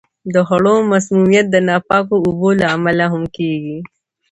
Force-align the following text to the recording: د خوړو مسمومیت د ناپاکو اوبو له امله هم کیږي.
د 0.33 0.35
خوړو 0.47 0.75
مسمومیت 0.91 1.45
د 1.51 1.57
ناپاکو 1.67 2.15
اوبو 2.25 2.49
له 2.59 2.65
امله 2.75 3.05
هم 3.13 3.23
کیږي. 3.35 3.77